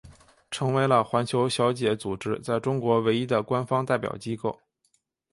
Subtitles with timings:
[0.49, 4.59] 成为了环球小姐组织在中国唯一的官方代表机构。